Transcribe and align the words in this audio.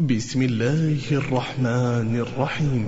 بسم 0.00 0.42
الله 0.42 0.98
الرحمن 1.12 2.24
الرحيم. 2.26 2.86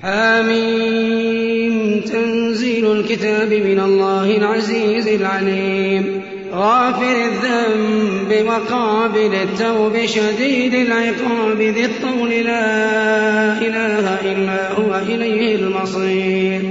حميم 0.00 2.00
تنزيل 2.00 2.92
الكتاب 2.92 3.52
من 3.52 3.80
الله 3.80 4.36
العزيز 4.36 5.08
العليم. 5.08 6.22
غافر 6.52 7.16
الذنب 7.24 8.46
وقابل 8.46 9.34
التوب 9.34 10.06
شديد 10.06 10.74
العقاب 10.74 11.60
ذي 11.60 11.84
الطول 11.84 12.30
لا 12.30 13.58
إله 13.58 14.32
إلا 14.32 14.72
هو 14.72 14.98
إليه 14.98 15.54
المصير. 15.54 16.62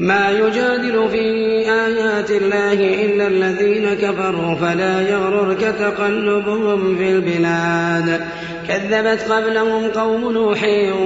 ما 0.00 0.30
يجادل 0.30 1.08
في 1.08 1.20
آيات 1.70 2.30
الله 2.30 3.04
إلا 3.04 3.26
الذين 3.26 3.94
كفروا 3.94 4.54
فلا 4.54 5.00
يغررك 5.00 5.60
تقلبهم 5.60 6.96
في 6.96 7.10
البلاد. 7.10 8.23
كذبت 8.68 9.32
قبلهم 9.32 9.88
قوم 9.90 10.32
نوح 10.32 10.64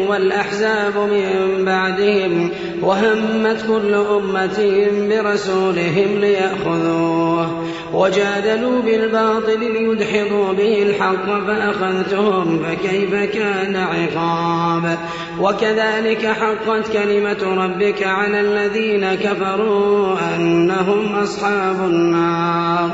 والأحزاب 0.08 0.96
من 0.96 1.64
بعدهم 1.64 2.50
وهمت 2.82 3.66
كل 3.66 3.94
أمة 3.94 4.86
برسولهم 5.08 6.20
ليأخذوه 6.20 7.64
وجادلوا 7.92 8.82
بالباطل 8.82 9.60
ليدحضوا 9.60 10.52
به 10.52 10.82
الحق 10.82 11.26
فأخذتهم 11.46 12.62
فكيف 12.62 13.14
كان 13.14 13.76
عقاب 13.76 14.98
وكذلك 15.40 16.26
حقت 16.26 16.92
كلمة 16.92 17.64
ربك 17.64 18.02
على 18.02 18.40
الذين 18.40 19.14
كفروا 19.14 20.16
أنهم 20.36 21.14
أصحاب 21.14 21.76
النار 21.80 22.90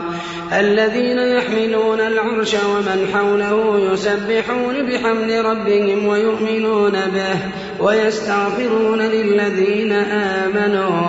الذين 0.52 1.18
يحملون 1.18 2.00
العرش 2.00 2.54
ومن 2.54 3.08
حوله 3.14 3.78
يسبحون 3.92 4.53
بحمد 4.62 5.30
ربهم 5.30 6.06
ويؤمنون 6.06 6.92
به 6.92 7.38
ويستغفرون 7.80 9.00
للذين 9.00 9.92
آمنوا. 9.92 11.08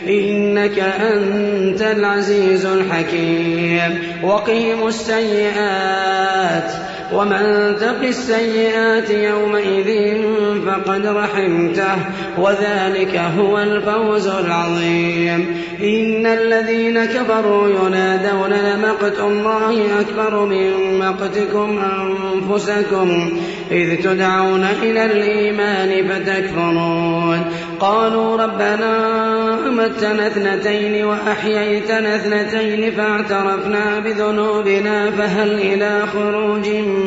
إنك 0.11 0.79
أنت 0.79 1.81
العزيز 1.81 2.65
الحكيم. 2.65 4.03
وقهم 4.23 4.87
السيئات. 4.87 6.90
ومن 7.13 7.75
تق 7.79 8.01
السيئات 8.03 9.09
يومئذ 9.09 10.21
فقد 10.65 11.05
رحمته 11.05 11.95
وذلك 12.37 13.15
هو 13.37 13.57
الفوز 13.59 14.27
العظيم 14.27 15.61
إن 15.83 16.25
الذين 16.25 17.05
كفروا 17.05 17.67
ينادون 17.67 18.53
لمقت 18.53 19.19
الله 19.19 20.01
أكبر 20.01 20.45
من 20.45 20.99
مقتكم 20.99 21.79
أنفسكم 21.79 23.31
إذ 23.71 23.95
تدعون 23.95 24.63
إلى 24.83 25.05
الإيمان 25.05 26.07
فتكفرون 26.07 27.41
قالوا 27.79 28.37
ربنا 28.37 29.21
أمتنا 29.67 30.27
اثنتين 30.27 31.05
وأحييتنا 31.05 32.15
اثنتين 32.15 32.91
فاعترفنا 32.91 33.99
بذنوبنا 33.99 35.11
فهل 35.11 35.51
إلى 35.51 36.01
خروج 36.13 36.67
من 36.67 37.00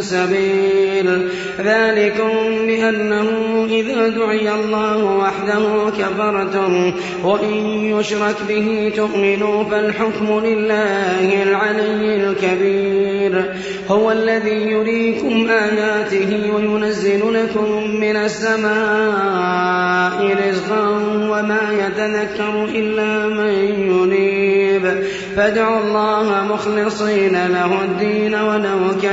سبيل. 0.00 1.28
ذلكم 1.60 2.66
بأنه 2.66 3.28
إذا 3.70 4.08
دعي 4.08 4.54
الله 4.54 5.04
وحده 5.04 5.90
كفرتم 5.98 6.92
وإن 7.24 7.54
يشرك 7.84 8.36
به 8.48 8.92
تؤمنوا 8.96 9.64
فالحكم 9.64 10.40
لله 10.44 11.42
العلي 11.42 12.16
الكبير. 12.16 13.54
هو 13.88 14.12
الذي 14.12 14.70
يريكم 14.70 15.48
آياته 15.50 16.52
وينزل 16.54 17.34
لكم 17.34 17.90
من 18.00 18.16
السماء 18.16 18.68
رزقا 20.48 20.88
وما 21.30 21.86
يتذكر 21.86 22.64
إلا 22.64 23.26
من 23.26 23.54
ينيب. 23.90 25.02
فادعوا 25.36 25.80
الله 25.80 26.46
مخلصين 26.52 27.32
له 27.32 27.84
الدين 27.84 28.34
ولو 28.34 29.00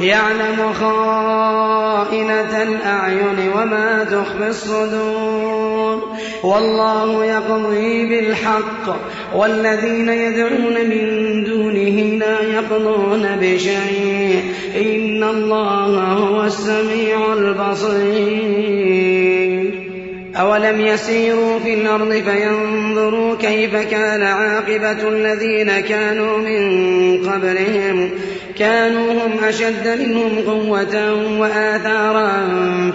يعلم 0.00 0.72
خائنة 0.80 2.62
الأعين 2.62 3.48
وما 3.56 4.04
تخفي 4.04 4.48
الصدور. 4.48 6.16
والله 6.42 7.24
يقضي 7.24 8.06
بالحق. 8.06 8.96
والذين 9.34 10.08
يدعون 10.08 10.74
من 10.74 11.44
دونه 11.44 12.26
لا 12.26 12.40
يقضون 12.42 13.36
بشيء. 13.40 14.42
إن 14.76 15.24
الله 15.24 16.02
هو 16.02 16.44
السميع 16.44 17.32
البصير. 17.32 18.68
أولم 20.40 20.80
يسيروا 20.80 21.58
في 21.58 21.74
الأرض 21.74 22.12
فينظروا 22.12 23.34
كيف 23.34 23.76
كان 23.76 24.22
عاقبة 24.22 25.08
الذين 25.08 25.80
كانوا 25.80 26.38
من 26.38 27.28
قبلهم. 27.30 28.10
كانوا 28.58 29.12
هم 29.12 29.44
أشد 29.44 30.00
منهم 30.00 30.38
قوة 30.46 31.14
وآثارا 31.38 32.30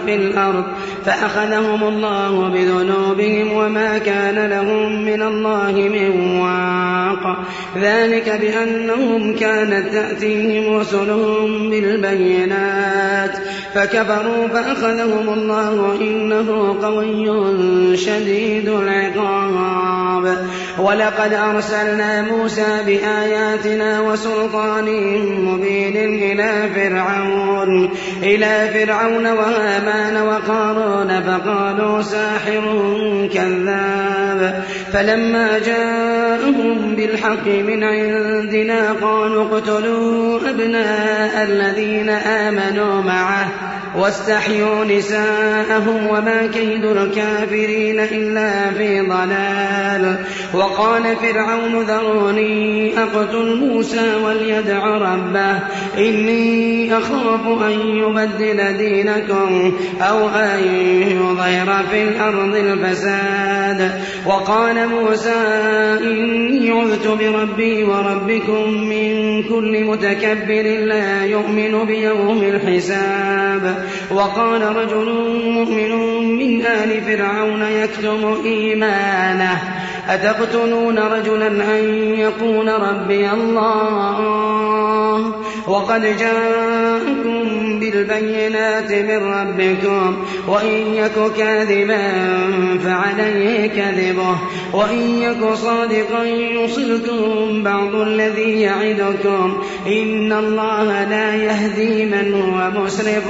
في 0.06 0.16
الأرض 0.16 0.64
فأخذهم 1.06 1.84
الله 1.84 2.50
بذنوبهم 2.50 3.54
وما 3.54 3.98
كان 3.98 4.50
لهم 4.50 5.06
من 5.06 5.22
الله 5.22 5.72
من 5.72 6.40
واق. 6.40 7.46
ذلك 7.82 8.40
بأنهم 8.42 9.36
كانت 9.36 9.94
تأتيهم 9.94 10.76
رسلهم 10.80 11.70
بالبينات 11.70 13.38
فكفروا 13.74 14.48
فأخذهم 14.48 15.34
الله 15.34 15.98
إنه 16.02 16.78
قوي 16.82 17.98
شديد 17.98 18.70
العقاب. 18.70 20.38
ولقد 20.80 21.34
أرسلنا 21.34 22.22
موسى 22.22 22.84
بآياتنا 22.86 24.02
وسلطان 24.02 24.86
مبين 25.46 25.53
إلى 25.62 26.70
فرعون 26.76 27.90
إلى 28.24 28.70
فرعون 28.74 29.28
وهامان 29.28 30.18
وقارون 30.18 31.22
فقالوا 31.22 32.02
ساحر 32.02 32.64
كذاب. 33.34 34.64
فلما 34.94 35.60
جاءهم 35.60 36.96
بالحق 36.96 37.48
من 37.48 37.84
عندنا 37.84 38.92
قالوا 38.92 39.44
اقتلوا 39.44 40.40
أبناء 40.50 41.44
الذين 41.44 42.10
آمنوا 42.10 43.02
معه. 43.02 43.73
واستحيوا 43.98 44.86
نساءهم 44.86 46.08
وما 46.08 46.48
كيد 46.54 46.86
الكافرين 46.86 48.00
إلا 48.00 48.72
في 48.72 49.02
ضلال. 49.02 50.16
وقال 50.54 51.16
فرعون 51.16 51.82
ذروني 51.82 52.94
أقتل 53.00 53.56
موسى 53.56 54.16
وليدع 54.26 54.86
ربه. 54.86 55.60
إني 55.98 56.98
أخاف 56.98 57.64
أن 57.64 57.80
يبدل 57.80 58.78
دينكم 58.78 59.74
أو 60.02 60.30
أن 60.30 60.60
يظهر 61.12 61.84
في 61.92 62.04
الأرض 62.04 62.56
الفساد. 62.56 63.92
وقال 64.26 64.90
موسى 64.90 65.44
إني 66.04 66.72
عذت 66.72 67.08
بربي 67.08 67.84
وربكم 67.84 68.70
من 68.70 69.44
كل 69.44 69.84
متكبر 69.84 70.64
لا 70.86 71.26
يؤمن 71.26 71.86
بيوم 71.86 72.44
الحساب. 72.44 73.83
وقال 74.12 74.76
رجل 74.76 75.10
مؤمن 75.50 75.92
من 76.38 76.66
آل 76.66 77.02
فرعون 77.02 77.62
يكتم 77.62 78.42
إيمانه. 78.46 79.62
أتقتلون 80.10 81.00
رجلا 81.00 81.48
أن 81.48 81.84
يقول 82.14 82.68
ربي 82.68 83.32
الله؟ 83.32 84.74
وقد 85.68 86.02
جاءكم 86.18 87.80
بالبينات 87.80 88.92
من 88.92 89.18
ربكم 89.18 90.26
وإن 90.48 90.94
يك 90.94 91.34
كاذبا 91.38 92.02
فعليه 92.84 93.68
كذبه 93.68 94.38
وإن 94.74 95.22
يك 95.22 95.54
صادقا 95.54 96.24
يصلكم 96.24 97.64
بعض 97.64 97.96
الذي 97.96 98.62
يعدكم. 98.62 99.62
إن 99.88 100.34
الله 100.34 101.10
لا 101.10 101.36
يهدي 101.36 102.06
من 102.06 102.34
هو 102.34 102.82
مسرف 102.82 103.28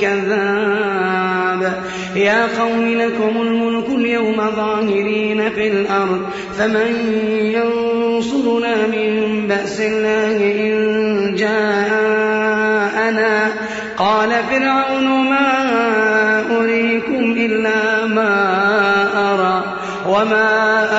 كذاب. 0.00 1.82
يا 2.16 2.60
قوم 2.60 2.84
لكم 2.84 3.42
الملك 3.42 3.88
اليوم 3.88 4.36
ظاهرين 4.56 5.50
في 5.50 5.68
الأرض 5.68 6.20
فمن 6.58 6.96
ينصرنا 7.54 8.86
من 8.86 9.46
بأس 9.48 9.80
الله 9.80 10.36
إن 10.36 11.09
جاءنا 11.40 13.34
قال 13.96 14.30
فرعون 14.50 15.06
ما 15.30 15.48
أريكم 16.56 17.34
إلا 17.36 18.06
ما 18.06 18.34
أرى 19.32 19.64
وما 20.06 20.50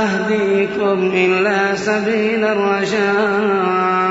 أهديكم 0.03 1.11
إلا 1.13 1.75
سبيل 1.75 2.45
الرشاد. 2.45 4.10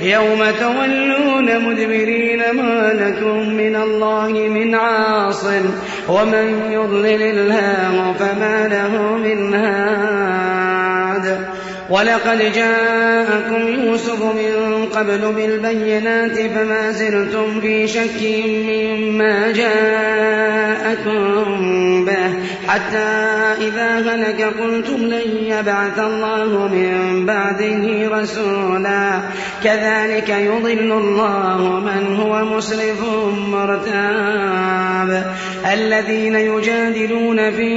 يوم 0.00 0.44
تولون 0.60 1.64
مدبرين 1.64 2.38
ما 2.52 2.92
لكم 2.92 3.48
من 3.48 3.76
الله 3.76 4.28
من 4.28 4.74
عاصم. 4.74 5.70
ومن 6.08 6.70
يضلل 6.70 7.22
الله 7.22 8.12
فما 8.12 8.68
له 8.68 9.16
من 9.16 9.54
هاد 9.54 10.71
ولقد 11.92 12.52
جاءكم 12.54 13.68
يوسف 13.68 14.22
من 14.22 14.86
قبل 14.86 15.32
بالبينات 15.32 16.38
فما 16.40 16.90
زلتم 16.92 17.60
في 17.60 17.86
شك 17.88 18.44
مما 18.68 19.52
جاءكم 19.52 21.14
به. 22.04 22.32
حتى 22.68 23.08
إذا 23.68 23.88
هلك 23.98 24.42
قلتم 24.60 24.96
لن 24.96 25.46
يبعث 25.46 25.98
الله 25.98 26.68
من 26.68 27.26
بعده 27.26 28.08
رسولا. 28.20 29.20
كذلك 29.64 30.28
يضل 30.28 30.92
الله 30.92 31.80
من 31.80 32.16
هو 32.16 32.44
مسرف 32.44 33.04
مرتاب. 33.48 35.32
الذين 35.72 36.34
يجادلون 36.34 37.50
في 37.50 37.72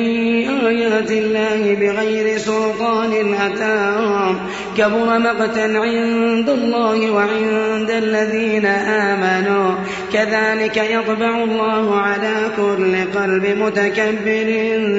آيات 0.67 1.11
الله 1.11 1.75
بغير 1.75 2.37
سلطان 2.37 3.33
أتاهم 3.33 4.04
كبر 4.77 5.19
مقتا 5.19 5.59
عند 5.59 6.49
الله 6.49 7.11
وعند 7.11 7.91
الذين 7.91 8.65
آمنوا. 8.65 9.71
كذلك 10.13 10.77
يطبع 10.77 11.43
الله 11.43 11.99
على 11.99 12.51
كل 12.57 12.95
قلب 13.19 13.45
متكبر 13.45 14.47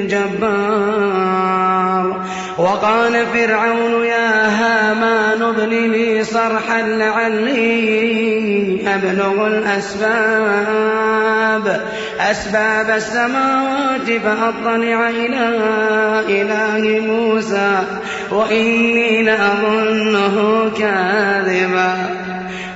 جبار. 0.09 1.47
وقال 2.59 3.27
فرعون 3.27 4.05
يا 4.05 4.47
هامان 4.49 5.43
ابن 5.43 5.69
لي 5.69 6.25
صرحا 6.25 6.83
لعلي 6.83 8.17
أبلغ 8.95 9.47
الأسباب. 9.47 10.87
أسباب 12.21 12.91
السماوات 12.91 14.11
فأطلع 14.25 15.09
إلى 15.09 15.49
إله 16.29 17.01
موسى. 17.01 17.83
وإني 18.87 19.23
لأظنه 19.23 20.71
كاذبا 20.79 21.95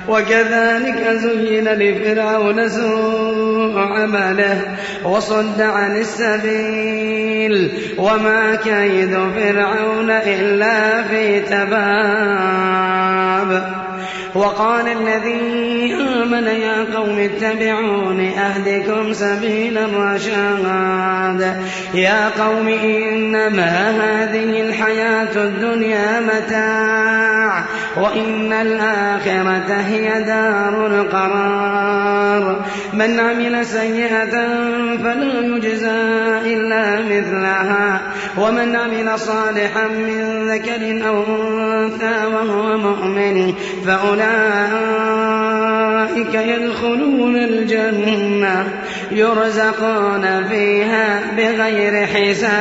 وكذلك 0.07 1.07
زين 1.09 1.67
لفرعون 1.67 2.69
سوء 2.69 3.79
عمله 3.79 4.61
وصد 5.03 5.61
عن 5.61 5.97
السبيل 5.97 7.71
وما 7.97 8.55
كيد 8.55 9.17
فرعون 9.35 10.11
إلا 10.11 11.03
في 11.03 11.39
تباب 11.39 12.81
وقال 14.35 14.87
الذي 14.87 15.93
آمن 15.93 16.47
يا 16.47 16.95
قوم 16.95 17.19
اتبعون 17.19 18.19
أهدكم 18.19 19.13
سبيل 19.13 19.77
الرشاد. 19.77 21.61
يا 21.93 22.29
قوم 22.29 22.67
إنما 22.67 23.89
هذه 23.89 24.61
الحياة 24.61 25.35
الدنيا 25.35 26.19
متاع 26.19 27.63
وإن 27.97 28.53
الآخرة 28.53 29.73
هي 29.73 30.23
دار 30.23 30.87
القرار. 30.87 32.65
من 32.93 33.19
عمل 33.19 33.65
سيئة 33.65 34.31
فلا 34.97 35.39
يجزى 35.41 36.01
إلا 36.53 37.01
مثلها 37.01 38.01
ومن 38.37 38.75
عمل 38.75 39.19
صالحا 39.19 39.87
من 39.87 40.47
ذكر 40.51 41.07
أو 41.07 41.23
أنثى 41.23 42.25
وهو 42.25 42.77
مؤمن 42.77 43.53
فأولئك 43.85 44.20
يدخلون 46.81 47.35
الجنة 47.35 48.67
يرزقون 49.11 50.43
فيها 50.49 51.19
بغير 51.37 52.07
حساب. 52.07 52.51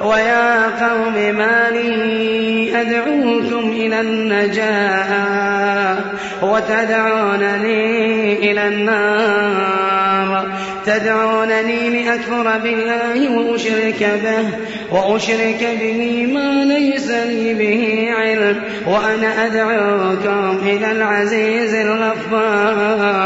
ويا 0.00 0.62
قوم 0.62 1.14
ما 1.14 1.70
لي 1.70 2.80
أدعوكم 2.80 3.72
إلى 3.72 4.00
النجاة 4.00 5.96
وتدعونني 6.42 8.50
إلى 8.50 8.68
النار. 8.68 10.46
تدعونني 10.88 11.90
لأكفر 11.90 12.58
بالله 12.58 13.38
وأشرك 13.38 14.20
به 14.24 14.44
وأشرك 14.92 15.68
به 15.80 16.26
ما 16.32 16.64
ليس 16.64 17.10
لي 17.10 17.54
به 17.54 18.08
علم 18.14 18.62
وأنا 18.86 19.46
أدعوكم 19.46 20.58
إلى 20.62 20.92
العزيز 20.92 21.74
الغفار. 21.74 23.18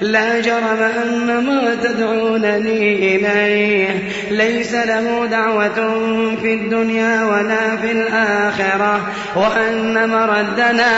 لا 0.00 0.40
جرم 0.40 0.90
أن 1.04 1.44
ما 1.46 1.74
تدعونني 1.82 3.16
إليه 3.16 3.88
ليس 4.30 4.74
له 4.74 5.26
دعوة 5.30 5.94
في 6.42 6.54
الدنيا 6.54 7.24
ولا 7.24 7.76
في 7.76 7.92
الآخرة 7.92 9.00
وأن 9.36 10.08
مردنا 10.08 10.92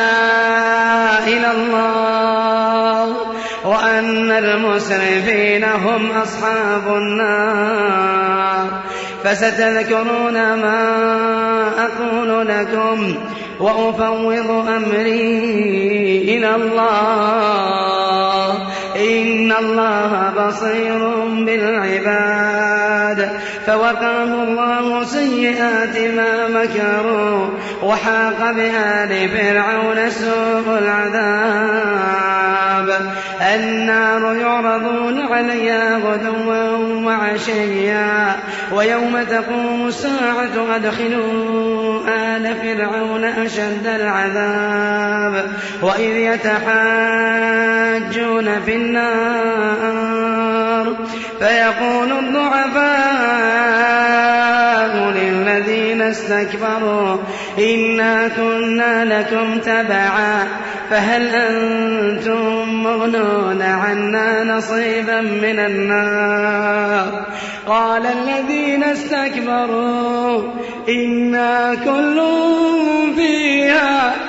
إلى 1.26 1.50
الله. 1.50 3.35
وأن 3.66 4.30
المسرفين 4.30 5.64
هم 5.64 6.10
أصحاب 6.10 6.96
النار. 6.96 8.68
فستذكرون 9.24 10.34
ما 10.34 10.88
أقول 11.78 12.48
لكم 12.48 13.14
وأفوض 13.60 14.50
أمري 14.68 15.38
إلى 16.18 16.54
الله. 16.54 17.56
إن 18.96 19.52
الله 19.52 20.32
بصير 20.36 20.98
بالعباد 21.44 23.30
فوقاه 23.66 24.24
الله 24.24 25.04
سيئات 25.04 25.98
ما 25.98 26.48
مكروا 26.48 27.48
وحاق 27.82 28.52
بآل 28.52 29.28
فرعون 29.28 30.10
سوء 30.10 30.78
العذاب 30.78 32.36
النار 33.54 34.34
يعرضون 34.34 35.20
عليها 35.20 35.96
غدوا 35.96 36.76
وعشيا 37.06 38.36
ويوم 38.72 39.22
تقوم 39.30 39.86
الساعة 39.86 40.76
أدخلوا 40.76 42.00
آل 42.08 42.54
فرعون 42.54 43.24
أشد 43.24 43.86
العذاب 43.86 45.44
وإذ 45.82 46.16
يتحاجون 46.16 47.36
في 48.60 48.74
النار. 48.94 50.46
فيقول 51.38 52.12
الضعفاء 52.12 53.16
للذين 55.10 56.02
استكبروا 56.02 57.16
إنا 57.58 58.28
كنا 58.28 59.04
لكم 59.04 59.58
تبعا 59.58 60.46
فهل 60.90 61.26
أنتم 61.28 62.82
مغنون 62.82 63.62
عنا 63.62 64.44
نصيبا 64.44 65.20
من 65.20 65.58
النار؟ 65.58 67.26
قال 67.66 68.02
الذين 68.06 68.84
استكبروا 68.84 70.42
إنا 70.88 71.74
كل 71.74 72.22
فيها 73.16 74.25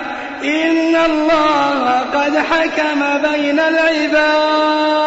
إن 0.68 0.96
الله 0.96 2.00
قد 2.14 2.38
حكم 2.38 3.18
بين 3.18 3.60
العباد 3.60 4.98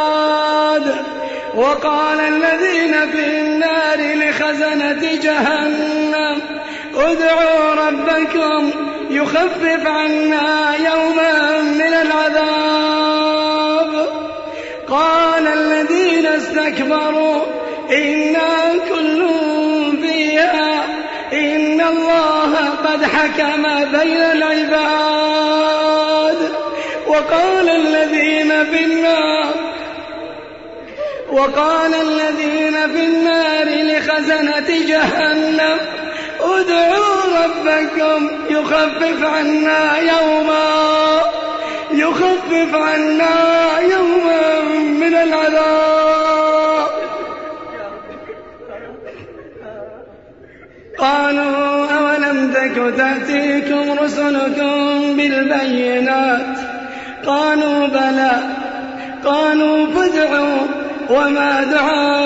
وقال 1.54 2.20
الذين 2.20 3.10
في 3.10 3.40
النار 3.40 3.98
لخزنة 4.14 5.14
جهنم 5.22 6.40
ادعوا 6.96 7.74
ربكم 7.74 8.70
يخفف 9.10 9.86
عنا 9.86 10.76
يوما 10.76 11.60
من 11.60 11.94
العذاب 12.02 13.10
قال 14.88 15.46
الذين 15.46 16.26
استكبروا 16.26 17.42
إنا 17.90 18.72
كل 18.88 19.20
فيها 19.20 19.40
إن 19.40 19.49
الله 21.90 22.52
قد 22.84 23.04
حكم 23.04 23.62
بين 23.84 24.22
العباد 24.22 25.60
وقال 27.06 27.68
الذين 27.68 28.64
في 28.64 28.84
النار 28.84 29.54
وقال 31.30 31.94
الذين 31.94 32.72
في 32.72 33.04
النار 33.04 33.66
لخزنة 33.66 34.68
جهنم 34.86 35.78
ادعوا 36.40 37.44
ربكم 37.44 38.30
يخفف 38.50 39.24
عنا 39.24 39.98
يوما 39.98 41.20
يخفف 41.92 42.74
عنا 42.74 43.80
يوما 43.80 44.60
من 44.74 45.14
العذاب. 45.14 45.90
قالوا 50.98 51.69
تأتيكم 52.88 54.04
رسلكم 54.04 55.16
بالبينات. 55.16 56.58
قالوا 57.26 57.86
بلى. 57.86 58.32
قالوا 59.24 59.86
فادعوا 59.86 60.66
وما 61.10 61.64
دعاء 61.64 62.19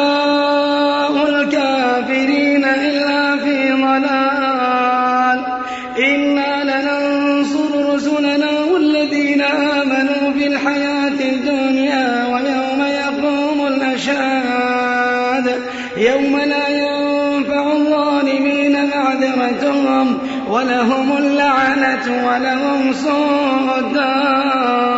ولهم 20.65 21.17
اللعنة 21.17 22.27
ولهم 22.27 22.93
سوء 22.93 23.79
الدار 23.79 24.94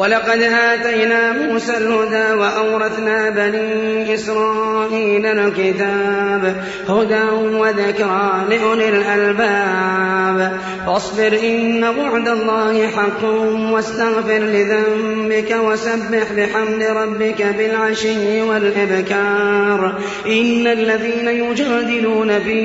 ولقد 0.00 0.42
آتينا 0.42 1.32
موسى 1.32 1.76
الهدى 1.76 2.32
وأورثنا 2.40 3.30
بني 3.30 4.14
إسرائيل 4.14 5.26
الكتاب 5.26 6.64
هدى 6.88 7.56
وذكرى 7.56 8.44
لأولي 8.50 8.88
الألباب. 8.88 10.52
فاصبر 10.86 11.38
إن 11.42 11.84
وعد 11.84 12.28
الله 12.28 12.86
حق 12.86 13.24
واستغفر 13.72 14.38
لذنبك 14.38 15.56
وسبح 15.64 16.32
بحمد 16.36 16.82
ربك 16.82 17.42
بالعشي 17.58 18.42
والإبكار. 18.42 19.98
إن 20.26 20.66
الذين 20.66 21.28
يجادلون 21.28 22.38
في 22.38 22.60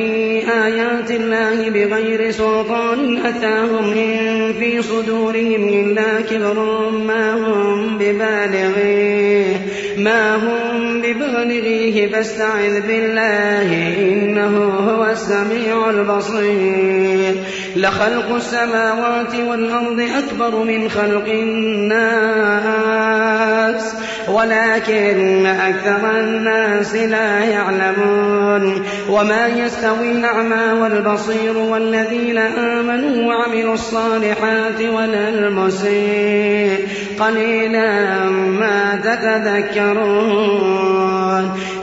آيات 0.65 1.11
الله 1.11 1.69
بغير 1.69 2.31
سلطان 2.31 3.25
أتاهم 3.25 3.91
إن 3.91 4.53
في 4.53 4.81
صدورهم 4.81 5.63
إلا 5.69 6.21
كبر 6.21 6.89
ما 6.89 7.24
هم 7.33 7.97
ببالغيه 7.97 9.55
ما 9.97 10.35
هم 10.35 11.01
ببالغيه 11.01 12.11
فاستعذ 12.11 12.81
بالله 12.81 13.95
إنه 13.99 14.57
هو 14.65 15.05
السميع 15.05 15.89
البصير 15.89 17.35
لخلق 17.75 18.35
السماوات 18.35 19.35
والأرض 19.35 19.99
أكبر 19.99 20.63
من 20.63 20.89
خلق 20.89 21.27
الناس 21.27 22.65
ولكن 24.27 25.45
أكثر 25.45 26.19
الناس 26.19 26.95
لا 26.95 27.39
يعلمون 27.39 28.83
وما 29.09 29.47
يستوي 29.47 30.11
الأعمى 30.11 30.81
والبصير 30.81 31.57
والذين 31.57 32.37
آمنوا 32.37 33.33
وعملوا 33.33 33.73
الصالحات 33.73 34.81
ولا 34.81 35.29
المسيء. 35.29 36.87
قليلا 37.19 38.25
ما 38.29 38.95
تتذكرون. 39.03 40.65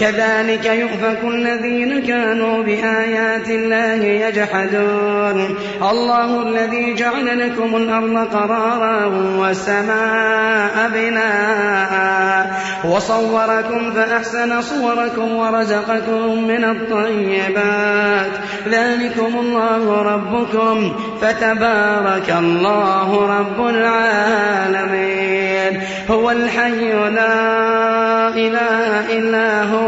كذلك 0.00 0.64
يؤفك 0.64 1.18
الذين 1.24 2.06
كانوا 2.06 2.62
بآيات 2.62 3.48
الله 3.48 4.04
يجحدون. 4.04 5.56
الله 5.90 6.48
الذي 6.48 6.94
جعل 6.94 7.38
لكم 7.38 7.76
الأرض 7.76 8.28
قرارا 8.32 9.06
والسماء 9.38 10.90
بناء. 10.94 12.52
وصوركم 12.84 13.92
فأحسن 13.92 14.62
صوركم 14.62 15.36
ورزقكم 15.36 16.44
من 16.44 16.64
الطيبات. 16.64 18.30
ذلكم 18.68 19.38
الله 19.38 20.02
ربكم. 20.02 20.92
فتبارك 21.20 22.34
الله 22.38 23.38
رب 23.38 23.66
العالمين. 23.66 25.80
هو 26.10 26.30
الحي 26.30 26.92
لا 26.92 28.28
إله 28.28 29.18
إلا 29.18 29.62
هو. 29.62 29.87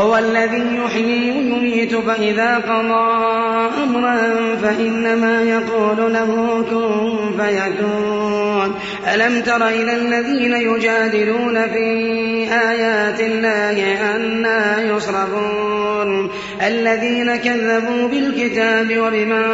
هو 0.00 0.18
الذي 0.18 0.78
يحيي 0.84 1.50
ويميت 1.80 1.94
فإذا 1.94 2.56
قضى 2.56 3.20
أمرا 3.82 4.16
فإنما 4.62 5.42
يقول 5.42 6.12
له 6.12 6.62
كن 6.70 7.42
فيكون. 7.42 8.74
ألم 9.14 9.40
تر 9.40 9.68
إلى 9.68 9.96
الذين 9.96 10.52
يجادلون 10.52 11.66
في 11.68 11.88
آيات 12.70 13.20
الله 13.20 13.98
أنا 14.16 14.82
يصرفون؟ 14.82 16.30
الذين 16.66 17.36
كذبوا 17.36 18.08
بالكتاب 18.08 18.98
وبما 18.98 19.44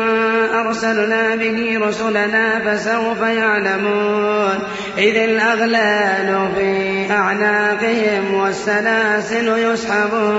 أرسلنا 0.67 1.35
به 1.35 1.79
رسلنا 1.83 2.59
فسوف 2.59 3.21
يعلمون. 3.21 4.59
إذ 4.99 5.17
الأغلال 5.17 6.49
في 6.57 7.07
أعناقهم 7.11 8.35
والسلاسل 8.35 9.73
يسحبون. 9.73 10.36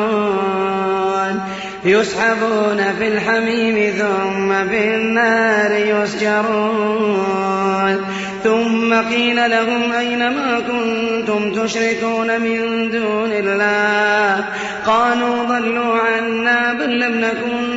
يسحبون. 1.85 2.93
في 2.99 3.07
الحميم 3.07 3.93
ثم 3.97 4.67
في 4.69 4.95
النار 4.95 5.71
يسجرون. 5.71 7.47
ثم 8.43 8.93
قيل 8.93 9.51
لهم 9.51 9.91
أين 9.91 10.19
ما 10.19 10.59
كنتم 10.59 11.51
تشركون 11.51 12.41
من 12.41 12.89
دون 12.91 13.31
الله؟ 13.31 14.45
قالوا 14.85 15.43
ضلوا 15.43 15.97
عنا 15.97 16.73
بل 16.73 16.99
لم 16.99 17.21
نكن 17.21 17.76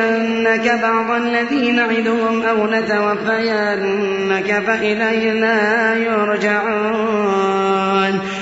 نرينك 0.00 0.80
بعض 0.82 1.10
الذي 1.10 1.72
نعدهم 1.72 2.42
أو 2.42 2.66
نتوفينك 2.66 4.62
فإلينا 4.66 5.94
يرجعون. 5.96 7.50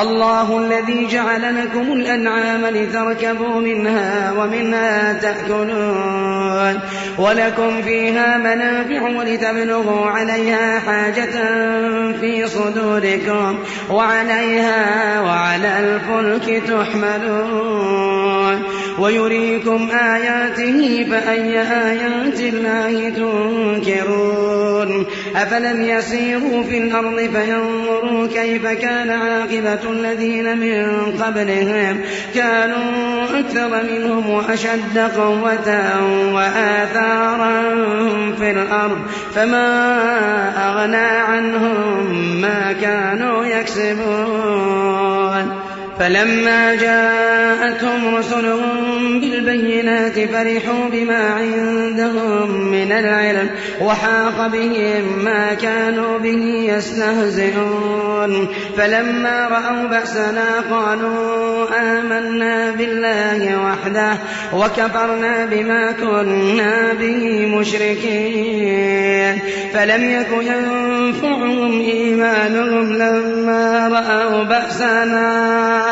الله 0.00 0.58
الذي 0.58 1.06
جعل 1.06 1.64
لكم 1.64 1.92
الأنعام 1.92 2.66
لتركبوا 2.66 3.60
منها 3.60 4.32
ومنها 4.32 5.12
تأكلون. 5.12 6.80
ولكم 7.18 7.82
فيها 7.82 8.38
منافع 8.38 9.02
ولتبلغوا 9.18 10.06
عليها 10.06 10.78
حاجة 10.78 11.32
في 12.20 12.46
صدوركم 12.46 13.58
وعليها 13.90 15.20
وعلى 15.20 15.78
الفلك 15.80 16.62
تحملون. 16.68 18.62
ويريكم 18.98 19.88
آياته 19.90 21.06
فأي 21.10 21.60
آيات 21.60 22.40
الله 22.40 23.10
تنكرون. 23.10 25.06
أفلم 25.36 25.82
يسيروا 25.82 26.62
في 26.62 26.78
الأرض 26.78 27.16
فينظروا 27.16 28.26
كيف 28.26 28.66
كان 28.66 29.10
عاقبة 29.22 29.90
الذين 29.90 30.58
من 30.58 31.12
قبلهم 31.22 32.00
كانوا 32.34 33.24
أكثر 33.40 33.82
منهم 33.82 34.30
وأشد 34.30 34.98
قوة 34.98 35.68
وآثارا 36.34 37.62
في 38.38 38.50
الأرض 38.50 38.98
فما 39.34 39.68
أغنى 40.68 40.96
عنهم 40.96 42.12
ما 42.40 42.72
كانوا 42.72 43.44
يكسبون 43.44 44.82
فلما 45.98 46.74
جاءتهم 46.74 48.14
رسلهم 48.16 49.20
بالبينات 49.20 50.12
فرحوا 50.12 50.88
بما 50.92 51.30
عندهم 51.30 52.50
من 52.70 52.92
العلم 52.92 53.50
وحاق 53.80 54.46
بهم 54.46 55.24
ما 55.24 55.54
كانوا 55.54 56.18
به 56.18 56.72
يستهزئون. 56.76 58.48
فلما 58.76 59.48
رأوا 59.48 59.88
بأسنا 59.88 60.60
قالوا 60.70 61.66
آمنا 61.80 62.70
بالله 62.70 63.66
وحده 63.66 64.18
وكفرنا 64.52 65.46
بما 65.46 65.92
كنا 65.92 66.92
به 66.92 67.46
مشركين. 67.46 69.38
فلم 69.74 70.10
يك 70.10 70.28
ينفعهم 70.40 71.80
إيمانهم 71.80 72.92
لما 72.92 73.88
رأوا 73.88 74.44
بأسنا. 74.44 75.91